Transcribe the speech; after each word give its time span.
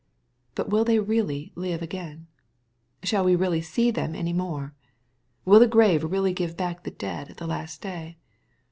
But 0.55 0.67
will 0.71 0.83
they 0.83 0.97
really 0.97 1.51
live 1.53 1.83
again? 1.83 2.25
Shall^we 3.03 3.39
really 3.39 3.61
see 3.61 3.91
them 3.91 4.15
any 4.15 4.33
more 4.33 4.73
?^ 4.33 4.73
^Will 5.53 5.59
the 5.59 5.67
grave 5.67 6.03
really 6.03 6.33
give 6.33 6.57
back 6.57 6.81
the 6.83 6.89
dead 6.89 7.29
at 7.29 7.37
the 7.37 7.45
last 7.45 7.83
day 7.83 8.17